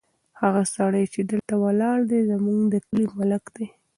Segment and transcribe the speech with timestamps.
[0.41, 3.67] هغه سړی چې دلته ولاړ دی، زموږ د کلي ملک دی.